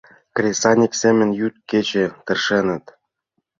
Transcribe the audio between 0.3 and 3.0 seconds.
Кресаньык семын йӱд-кече тыршеныт.